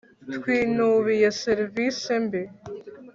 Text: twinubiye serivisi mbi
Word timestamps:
twinubiye 0.41 1.27
serivisi 1.41 2.11
mbi 2.23 2.41